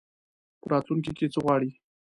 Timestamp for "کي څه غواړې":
1.17-1.69